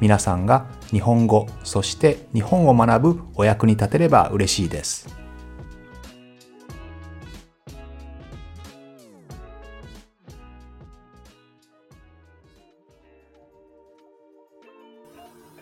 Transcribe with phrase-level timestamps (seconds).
[0.00, 5.14] 皆さんが日本語そして日本を学ぶお役に立てれば嬉しいです。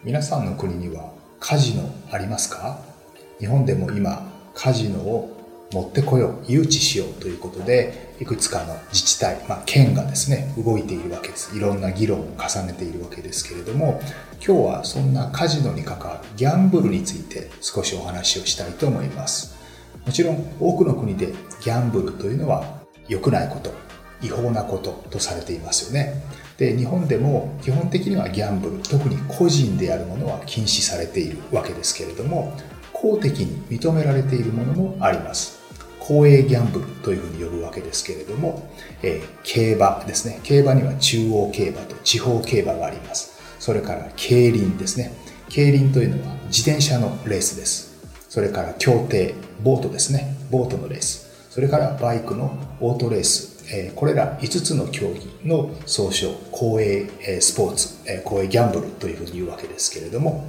[0.05, 2.79] 皆さんの国にはカジノありますか？
[3.41, 11.57] 日本でも今カジノを持ってこよう、誘致しようということで、いくつかの自治体、まあ、県がですね、動いているわけです。
[11.57, 14.01] いろんな議論を重ねているわけですけれども、
[14.45, 19.57] 今日はそんなカジノに関わるギャンブルについて少しお話をしたいと思います。
[20.05, 22.65] もちろん多くの国でギャンブルというのは
[23.09, 23.73] 良くないこと、
[24.21, 26.23] 違法なこととされていますよね。
[26.57, 32.53] で、日本でも基本的にはギャンブル、特に個人でやるものは禁止されているわけですけれども、
[32.93, 35.58] 公的に認められているものもあります。
[36.09, 40.41] 公営ギャンブルというふうに呼ぶわけですけれども、えー、競馬ですね。
[40.43, 43.39] 競馬には中央競馬と地方競馬があります。
[43.61, 45.13] それから競輪ですね。
[45.51, 47.95] 競輪というのは自転車のレースです。
[48.31, 50.35] それから競艇、ボートですね。
[50.51, 51.29] ボートのレース。
[51.51, 53.67] それからバイクのオートレース。
[53.71, 60.47] え、これら5つの競技の総称、公営、えスポーツ、え公営ギャンブルというふうに言うわけですけれども、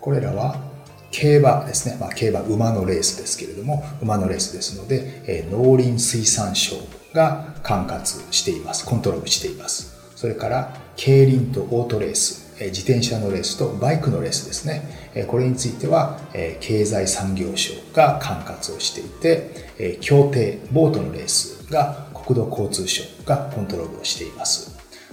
[0.00, 0.71] これらは
[1.12, 1.96] 競馬ですね。
[2.00, 6.76] まあ、競馬、馬のレースですけれども、馬のレースですので、え、農林水産省
[7.14, 8.84] が管轄しています。
[8.84, 9.94] コントロールしています。
[10.16, 15.10] それから、競輪とオートレース、え、自転車のレースとバイクのレースですね。
[15.14, 24.71] え、これについては、え、経済産業省が管轄をしていて、え、協定、ボートのレースが国土交通省がコントロールをしています。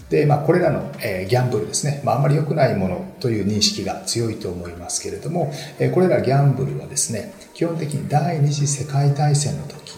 [0.09, 9.93] で、まあ、これらの、えギャンブルですね、まあ、あんまり良くないものという認識が強いと思いますけれども、えこれらギャンブルはですね、基本的に第二次世界大戦の時、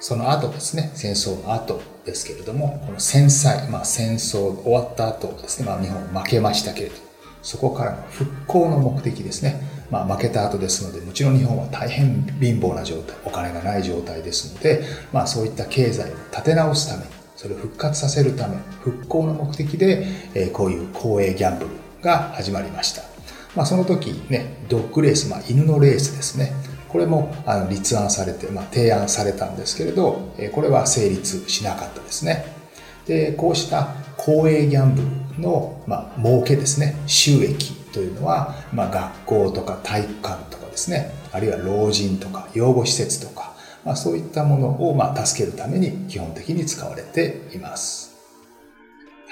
[0.00, 6.96] その後ですね、戦争の後ですけれども、この戦災、まあ、戦争終わった後ですね、まあ、日本負けましたけれど、
[7.42, 14.82] そこからの復興の目的ですね、まあ、負けた後ですので、もちろん日本は大変貧乏な状態、お金がない状態ですので、
[15.12, 21.70] まあ、そういった経済を立て直すために、それを復活させるため、復興の目的で、えこういう公営ギャンブル
[22.02, 23.02] が始まりました。
[23.54, 26.52] まあ、その時ね、ドッグレース、まあ、犬のレースですね。
[26.88, 32.46] これもあの立案されて、まあ、提案されたんですけれど、えこれは成立しなかったですね。
[33.06, 35.02] で、こうした公営ギャンブ
[35.36, 43.55] ルの、まあ、儲けですね、収益というのは、まあ、学校とか体育館とかですね、あるいは老人とか養護施設とか、
[43.86, 48.16] まあ、そういったものをまあ助けるために基本的に使われています。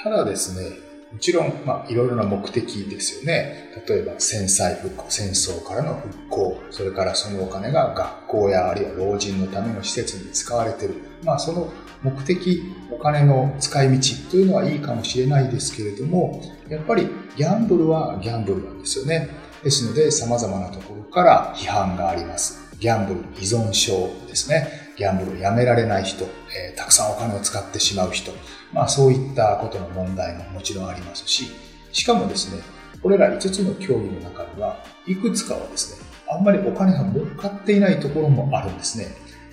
[0.03, 0.79] ただですね、
[1.13, 3.73] もちろん、まあ、いろいろな目的ですよね。
[3.89, 10.95] 例えば、戦災復興、戦争からの復興、それからそのお金が学校やあるいは老人のための施設に使われている。
[11.25, 11.73] まあ、その
[12.03, 12.63] 目的、
[12.93, 19.31] お金の使い道というのはいいかもしれないですけれども、やっぱりギャンブルはギャンブルなんですよね。
[19.65, 22.64] ですので、様々なところから批判があります。
[22.79, 24.85] ギャンブル依存症ですね。
[24.97, 28.33] ギャンブルをやめられない人、えー、たくさんお金を使ってしまう人、
[28.73, 31.51] まあそういったことの問題ももちろんありますし、
[31.93, 32.63] しかもですね、
[33.03, 39.09] これら5つの競技の中には、いくつかはですね、あんまりお金が儲かっていないところもあるんですね。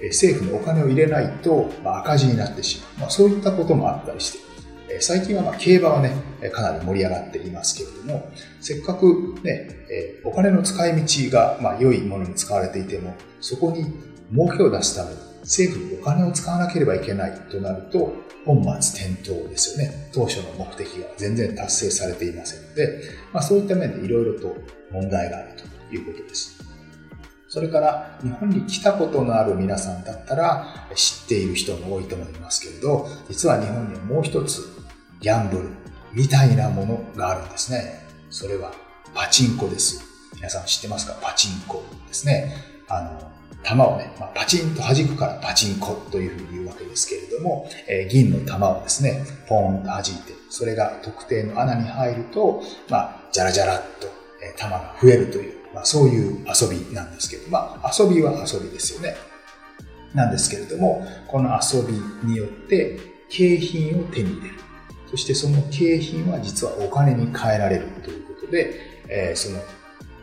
[0.09, 2.99] 政府にお金を入れないと、ま赤字になってしまう。
[3.01, 4.50] まあ、そういったこともあったりして、
[4.99, 6.15] 最近はま競馬はね、
[6.51, 9.69] かなり盛り上がっていますけれども、せっかくね、
[10.23, 13.85] お金の使い道がまあ良いものに使われていても、そこに
[14.31, 18.13] 儲けを出すために政府にお金を使わなければいけないとなると、
[18.45, 20.09] 本末転倒ですよね。
[20.13, 23.01] 当初の目的が全然達成されていませんので、
[23.31, 24.55] まあ、そういった面でいろいろと
[24.91, 25.49] 問題がある
[25.89, 26.57] ということです。
[27.47, 34.61] それから日本に来たことのある皆さんだったら知っている人も多いと思いますけれど、実は日本にはもう一つ
[35.21, 35.69] ギャンブル
[36.13, 38.07] みたいなものがあるんですね。
[38.31, 38.73] それは
[39.13, 40.03] パチンコです。
[40.35, 41.13] 皆さん知ってますか？
[41.21, 42.55] パチンコですね。
[42.89, 43.31] あの、
[43.61, 54.07] 玉をね、まあ、パチンと弾くからパチンコというふうに言うわけですけれども、えー、銀の玉をですね、ポーンと弾いて、それが特定の穴に入ると、まあ、じゃらじゃらっと、
[54.43, 59.15] えー、玉が増えるという、まあ、そういう遊びなんですけど、まあ、遊びは遊びですよね。
[60.15, 61.93] なんですけれども、この遊び
[62.27, 64.55] によって景品を手に入れる。
[65.11, 68.73] そしてその景品は実はお金に換えられるということで、
[69.07, 69.61] えー、その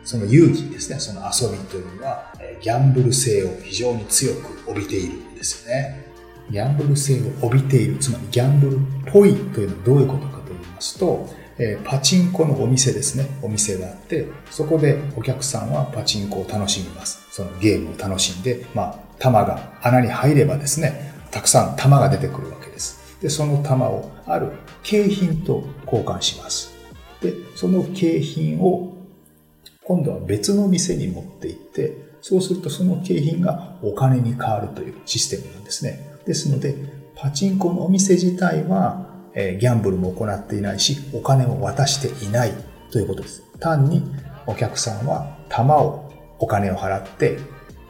[0.03, 6.03] その遊戯ですね、その遊びというのは、ギャンブル性を非常に強く帯びているんですよね。
[6.49, 8.79] ギャンブル性を帯びている、つまりギャンブルっ
[9.11, 13.27] ぽいというのはどういうことかと言いますと、えパチンコのお店ですね。
[13.43, 17.19] お店があって、そこでお客さんはパチンコを楽しみます。
[17.29, 23.17] そのゲームを楽しんで、まあ、玉が穴に入ればですね、たくさん玉が出てくるわけです。
[23.21, 24.51] で、その玉をある
[24.83, 26.73] 景品と交換します。
[27.21, 28.95] で、その景品を
[29.83, 36.15] 今度は別の店に持って行って、そうするとその景品がお金に変わるというシステムなんですね。
[36.25, 36.75] ですので、
[37.15, 42.53] パチンコのお店自体は、えギャンブルも行っていないし、お金を渡していない
[42.91, 43.43] ということです。
[43.59, 44.03] 単に
[44.45, 47.39] お客さんは玉をお金を払って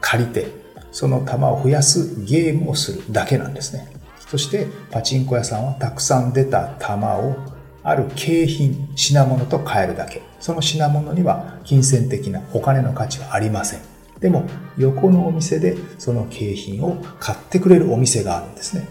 [0.00, 0.46] 借りて、
[0.92, 3.99] その玉を増やすゲームをするだけなんですね。
[4.30, 7.34] そしてパチンコ屋さんはたくさん出た玉を
[7.82, 10.22] ある景品、品物と変えるだけ。
[10.38, 13.80] その品物には金銭的なお金の価値はありません。
[14.20, 14.44] でも、
[14.78, 18.86] 横のお店でその景品を買ってくれるお店があるんですね。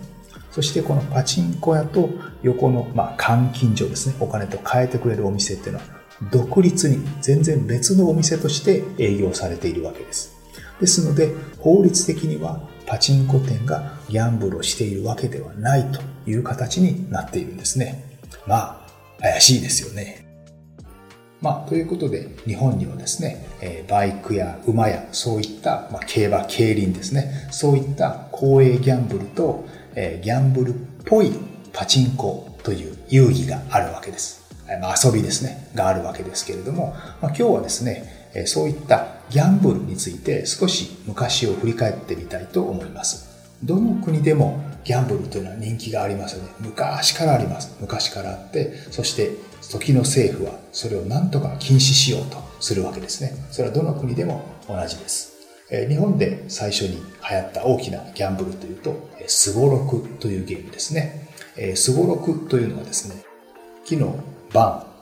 [0.51, 2.09] そしてこのパチンコ屋と
[2.43, 4.15] 横の、まあ、監禁所ですね。
[4.19, 5.85] お金と変えてくれるお店っていうのは、
[6.33, 10.35] 独立に全然別のお店として営業されているわけです。
[10.81, 12.59] ですので、法律的には
[12.89, 18.03] パチンコ店がギャンブルをしているわけではないという形になっているんですね。
[18.47, 20.25] まあ、怪しいですよね。
[21.39, 30.73] まあ、ということで、日本にはですね、えバイクや馬や、そういった、まあ、競馬、競輪ですね、そういった公営ギャンブルと、えギャンブルっ
[31.05, 31.31] ぽい
[31.71, 34.51] パチンコという遊戯があるわけです。
[34.81, 43.27] まあ、遊びですね、があるわけですけれども、まあ、今日はですね、そういったギャンブルについて少し昔を振り返ってみたいと思います。
[43.63, 46.49] どの国でもギャンブルというのは人気がありますよね。
[46.59, 47.75] 昔からあります。
[47.81, 49.31] 昔からあって、そして
[49.69, 53.33] 時の政府はそれを何とか禁止しようとするわけですね。
[53.51, 55.33] それはどの国でも同じです。
[55.87, 61.27] 日本で最初に流行った大きなギャンブルというと、スゴロクというゲームですね。
[61.75, 63.23] スゴロクというのはですね、
[63.85, 64.15] 木の、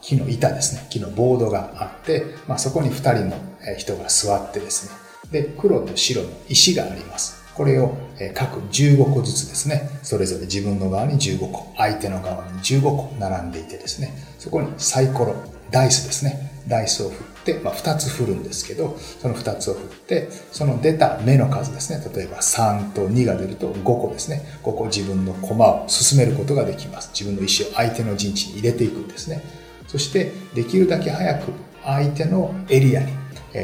[0.01, 3.37] 木の板ですね、木のボードがあって、まあ、そこに2人の
[3.77, 4.95] 人が座ってですね、
[5.31, 7.37] で、黒と白の石があります。
[7.55, 7.97] これを
[8.35, 15.35] 各15個ずつですね、それぞれ自分の側に15個、相手の側に15個並んでいてですね、そこにサイコロ、
[15.71, 27.09] ダイスですね、ダイスを振って、まあ、2つ振るんですけど、その2つを振って、その出た目の数ですね、例えば3と2が出ると5個ですね、5個自分の駒を進めることができます。
[27.13, 29.41] 自分の石を相手の陣地に入れていくんですね。
[29.87, 31.51] そして、できるだけ早く
[31.83, 33.13] 相手のエリアに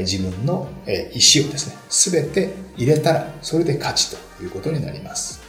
[0.02, 0.70] 自分の
[1.14, 5.42] 石をですね、すべて入れたら、それで勝ちということになります。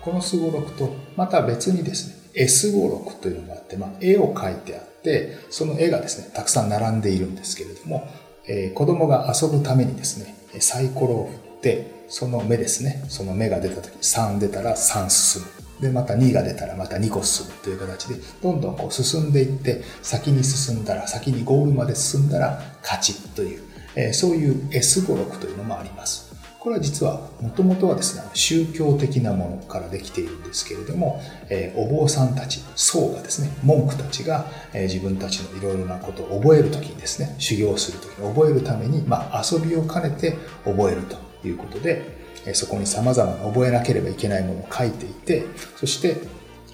[0.00, 8.08] このすごろくと、また別にですね、S ごろくというのがあって、まあ、絵を描いてあって、その絵がですね、たくさん並んでいるんですけれども、
[8.46, 15.55] えー、子供が遊ぶためにですね、サイコロを振って、その目ですね、その目が出た時、3出たら3進む。
[15.80, 23.62] で、また2が出たらまた2個進むという形で、どんどんこう進んでいって、先に進んだら、先にゴールまで進んだら勝ちという、
[23.94, 26.26] えー、そういう S 語録というのもあります。
[26.66, 41.16] これは実は、もともとはですね、宗教的なものからできているんですけれども、えー、お坊さんたち、僧がですね、文句たちが、えー、自分たちのいろいろなことを覚えるときにですね、修行するときに覚えるために、まあ、遊びを兼ねて覚えると
[41.46, 42.15] いうことで、
[42.54, 45.44] そこに様々な覚えなければいけないものを書いていて、
[45.76, 46.16] そして、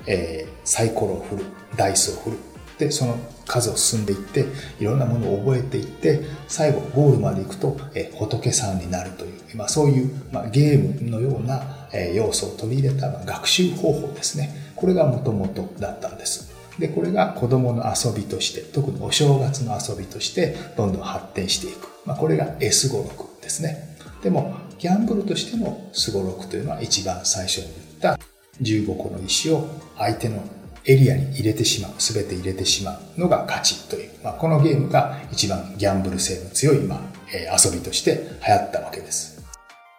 [0.07, 1.45] えー、サイコロを振る、
[1.77, 2.37] ダイスを振る。
[2.79, 4.47] で、その数を進んでいって、
[4.81, 14.73] いろんなものを覚えていって、最後ゴールまで行くと、えー、仏さんになるという、まあ、そういう、まあ、ゲームのような、えー、要素を取り入れた、まあ、学習方法ですね。
[14.75, 16.53] これがもともとだったんです。
[16.79, 21.89] で、これが子供の遊びとして、特にお正月の遊びとして、どんどん発展していく。
[22.07, 23.97] まあ、これが S 語録ですね。
[24.23, 27.65] でも、ギャンブルとしてのスゴロクというのは一番最初に
[28.01, 28.19] 言った
[28.61, 30.43] 15個の石を相手の
[30.85, 37.01] エリアに入れてしまう、すべて入れてしまうのが勝ちという、まあ、このゲームが一番ギャンブル性の強い、まあ、
[37.33, 39.45] 遊びとして流行ったわけです。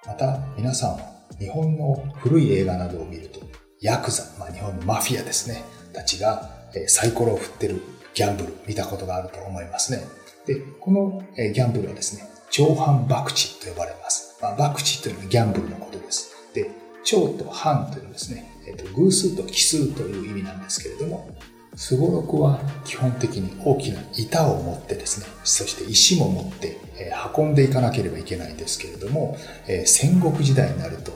[0.06, 3.40] また、皆さんは日本の古い映画などを見ると、
[3.80, 5.64] ヤクザ、まあ、日本のマフィアですね、
[5.94, 6.50] たちが
[6.88, 7.82] サイコロを振ってる
[8.14, 10.04] ギャンブル見たことがあると思いますね。
[10.46, 14.33] で、このギャンブルはですね、長反博打と呼ばれます。
[14.44, 16.36] まあ、博打というのはギャンブルのことです。
[16.54, 16.70] で、
[17.06, 21.30] 長と半というのはですね、えっと、偶数と奇数という意味なんですけれども、
[21.76, 31.14] すごろくは基本的に大きな板を持ってですね、そして石も持ってえ運んでいかなければいけないんですけれども、え戦国時代になると、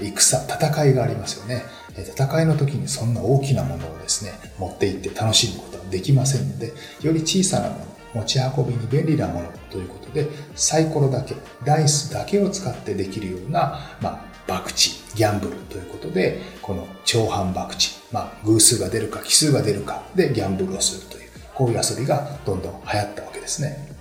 [0.00, 0.12] 戦、
[0.46, 1.64] 戦いがありますよね。
[1.96, 7.84] 戦いの時にそんな大きなものをですね、持って行って楽しむことはできませんので、より小さなもの、
[8.14, 11.34] 持ち運びに便利なものということで、サイコロだけ、
[11.64, 14.74] ダイスだけを使ってできるような、まあ、博打、
[15.14, 17.78] ギャンブルということで、この長半博打、
[18.12, 23.94] まあ、偶数が出るか奇数が出るかでギャンブルをするという、こういう遊びがどんどん流行ったわけですね。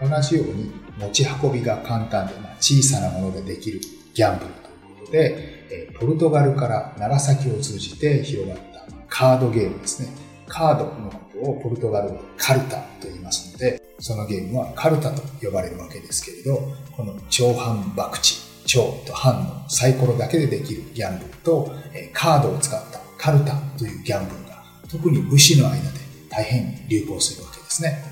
[0.00, 3.80] 同じように持ち運びが簡単で、まあ、小さなものでできる
[4.14, 10.08] ギャンブルということで、ポルトガルから長崎を通じて広がったカードゲームですね。
[10.46, 16.60] カードのことをポルトガルカルタと言いますので、そのゲームはカルタと呼ばれるわけですけれど、
[16.96, 18.20] この長半博打、
[18.66, 21.72] 超と半のサイコロだけでできるギャンブルと、
[22.12, 25.82] カードを使ったカルタというギャンブルが特に武士の間で
[26.30, 28.02] 大変流行するわけですね。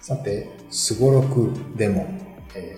[0.00, 2.06] さて、スゴロクでも、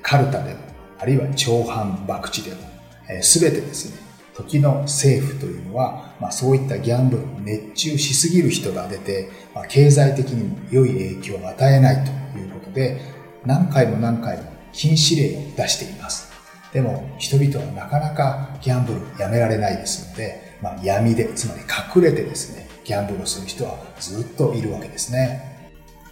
[0.02, 0.60] カルタでも、
[0.98, 4.05] あるいは長半博打でも、すべてですね、
[4.36, 13.00] 時の政府というのは、まあ、そういったギャンブルに熱中しすぎる人が出て、まあ、経済的にも良い影響を与えないということで、
[13.44, 16.30] 何回も何回も禁止令を出しています。
[16.72, 25.70] でも人々はなかなかギャンブルやめられないですので、まあ、闇で、つまり隠れてですね、ギャンブルをする人はずっといるわけですね。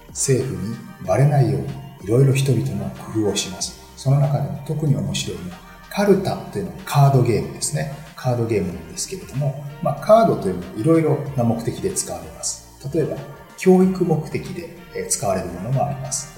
[0.08, 0.76] 政府に
[1.06, 1.68] バレないように
[2.04, 3.78] いろいろ人々の工夫をします。
[3.96, 5.58] その中でも特に面白いのは、
[5.90, 8.03] カルタというのはカードゲームですね。
[8.24, 12.80] カードゲームなんですけれども、まあ、カードというのはいろいろな目的で使われます。
[12.90, 13.18] 例えば、
[13.58, 14.78] 教育目的で
[15.10, 16.32] 使われるものもあります。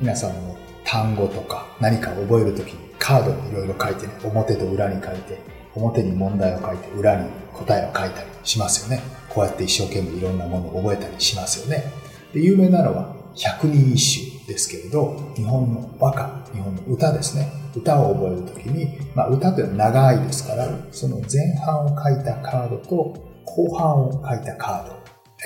[0.00, 5.38] 皆さんも単語とか何かを覚えるときにカードにいろいろ書いてね、表と裏に書いて、
[5.74, 9.02] 表に問題を書いて、裏に答えを書いたりしますよね。
[9.28, 11.92] こうやって一生懸命いろんなものを覚えたりしますよね。
[12.32, 17.52] で有名なのは百人一首ですけれど、日本の和歌、日本の歌ですね。
[17.76, 23.14] 歌を覚えるときに、まあ歌というのは長いですから、その前半を書いたカードと
[23.44, 24.98] 後半を書いたカード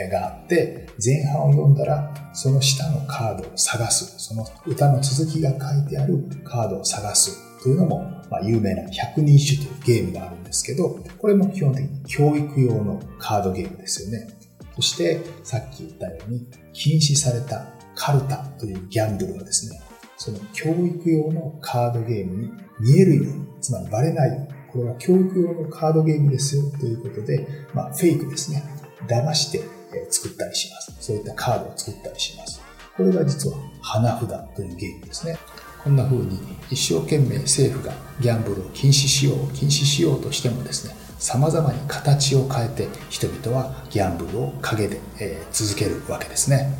[0.09, 4.19] があって、前半を読んだら、その下のカードを探す。
[4.19, 7.99] その歌の続きが書いてあるカードを探すというのも、
[8.31, 14.29] まあ、有名な百人一首というゲームがあるんですけど、これも基本的に教育用のカードゲームですよね。
[14.77, 19.81] そして、さっき言ったように、禁止されたカルタというギャンブルはですね、
[20.17, 28.63] その教育用のカードゲームに見えるように、つまりバレない、これは教育用のカードゲームですよということで、まあ、フェイクですね。
[29.07, 29.63] 騙して
[30.11, 30.97] 作ったりします。
[31.01, 32.63] そういったカードを作ったりします。
[32.97, 35.39] これが実は花札というゲームですね。
[35.83, 36.39] こんな風に
[36.71, 46.73] 一生懸命政府がギャンブルを禁止しよう、禁止しようとしてもですね、様々に形を変えて人々はギャンブルを陰で、え、続けるわけですね。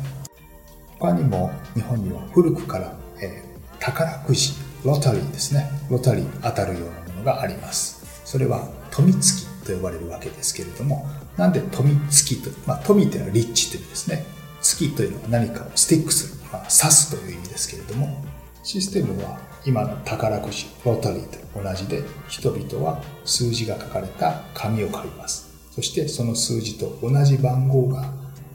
[1.03, 4.53] 他にも日本には古くから、えー、宝くじ、
[4.85, 5.69] ロタリーですね。
[5.91, 8.21] ロタリー当たるようなものがあります。
[8.23, 11.05] それは富付きと呼ばれるわけですけれども、
[11.35, 14.25] なんで富付きと、まあ、富というのはリッチというですね、
[14.61, 18.23] 月というのは何かをスティックする、まあ、刺すという意味ですけれども、
[18.63, 25.51] システムは今の宝くじ、ロタリーと同じで、人々は数字が書かれた紙を借ります。
[25.69, 28.05] そしてその数字と同じ番号が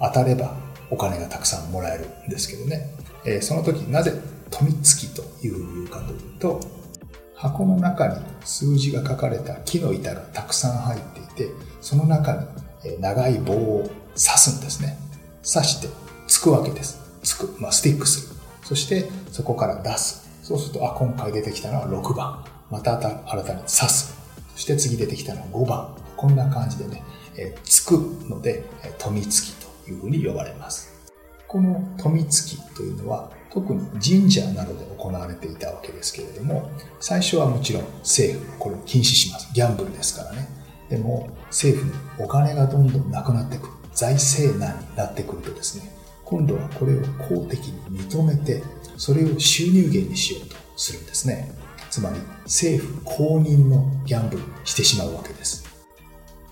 [0.01, 0.57] 当たれば
[0.91, 2.91] お金がたくさんもらえるんですけどね。
[3.25, 4.13] えー、その時なぜ
[4.51, 6.61] 富付きというふうに言うかというと、
[7.35, 14.99] 箱の中に数字が書かれた木の板がたくさん入っていて、その中に長い棒を刺すんですね。
[15.43, 15.89] 刺して
[16.27, 17.01] つくわけです。
[17.23, 17.55] つく。
[17.61, 18.37] まあ、スティックする。
[18.65, 20.29] そしてそこから出す。
[20.43, 22.45] そうすると、あ、今回出てきたのは6番。
[22.71, 24.19] また新たに刺す。
[24.55, 25.97] そして次出てきたのは5番。
[26.17, 27.03] こんな感じでね、
[27.37, 27.93] えつく
[28.29, 28.65] ので、
[28.99, 29.58] 富付き
[29.89, 30.93] いうふうに呼ばれます。
[31.47, 39.49] この富付きというのは特に神社などで行われていたわけですけれども、最初はもちろん政府、これを禁止します。
[39.55, 40.49] ギャンブルですからね。
[40.91, 43.73] でも政府にお金がどんどんなくなってくる。
[43.95, 45.91] 財政難になってくるとですね、
[46.25, 48.63] 今度はこれを公的に認めて、
[48.97, 51.53] それを収入源にしようとするんですね。
[51.91, 55.68] つまり政府公認のギャンブルにしてしまうわけです。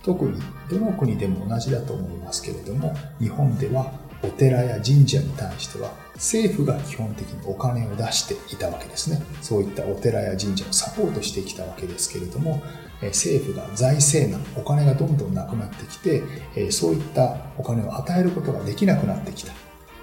[0.06, 9.20] 特にどの国でも同じだと思いますけれども、日本ではお寺や神社に対しては政府が基本的にお金を出していたわけですね。
[9.42, 12.62] そういったお寺や神社をサポートしてきたわけですけれども、
[13.02, 19.52] 政府が財政難、お金がどんどんなくなってきて、そういったお金を与えることができなくなってきた。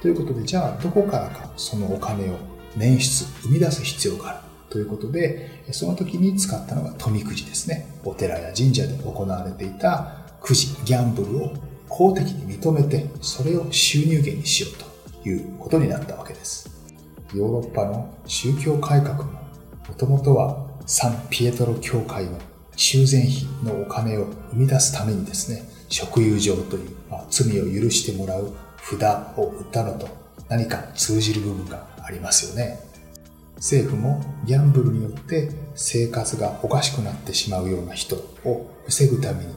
[0.02, 2.38] ということで、じゃあどこからかそのお金を
[2.78, 4.40] 捻出、生み出す必要がある。
[4.74, 7.86] ということで、その時に使ったのが富くじですね。
[8.04, 11.54] お寺や神社で行われていたくじ、ギャンブルを
[11.88, 16.72] 公的に認めて、それを収入源にしようということになったわけです。
[17.36, 19.26] ヨーロッパの宗教改革も、
[19.88, 22.40] もともとはサンピエトロ教会の
[22.76, 29.04] 修繕費のお金を生み出すためにですね、食友情という、まあ、罪を許してもらう札
[29.38, 30.08] を売ったのと
[30.50, 32.92] 何か通じる部分がありますよね。
[33.64, 39.56] 政府もギャンブルによって生活がおかしくなってしまうような人を防ぐために、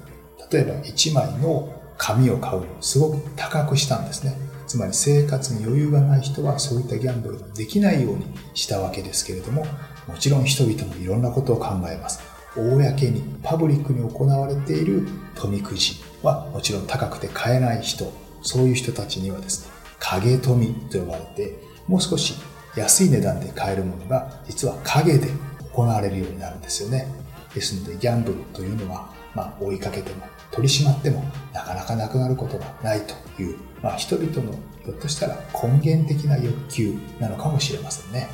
[0.48, 4.38] 例えば1枚の紙を買うのをすごく高くしたんですね。
[4.68, 9.66] つまり生活に余裕がない人はそういったギャンブルができないようにしたわけですけれども、
[10.06, 12.20] もちろん人々もいろんなことを考えます。
[12.56, 21.58] 公に、パブリックに行われている富くじはもちろん高くて買えない人、そういう人たちにはですね、影富と呼ばれて、
[21.88, 22.34] もう少し
[22.76, 25.28] 安い値段で買えるものが実は影で
[25.72, 27.06] 行われるようになるんですよね。
[27.54, 34.52] ですのでギャンブルというのは、まあ、追いかけても取り締まってもなかなかなくなることがないという、まあ、人々の
[34.84, 38.28] ひょっとしたら根源的な欲求なのかもしれませんね。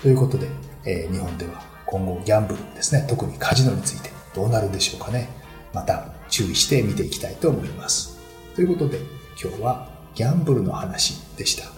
[0.00, 0.48] ということで、
[0.84, 5.28] えー、日本では今後ギャンブルですね、特にカジノについてどうなるんでしょうかね。
[5.72, 8.18] また注意して見ていきたいと思います。
[8.54, 8.98] ということで
[9.40, 11.75] 今日はギャンブルの話でした。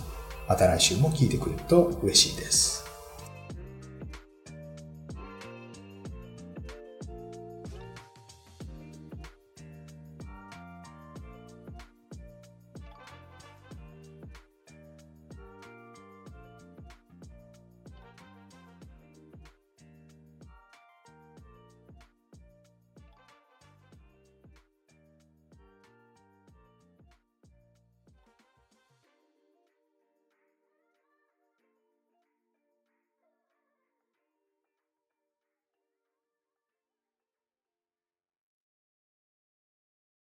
[0.49, 2.88] また来週も聞いてくれると嬉しいです。